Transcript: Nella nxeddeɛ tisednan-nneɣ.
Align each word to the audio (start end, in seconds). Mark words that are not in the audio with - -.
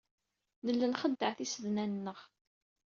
Nella 0.65 0.87
nxeddeɛ 0.91 1.31
tisednan-nneɣ. 1.37 2.19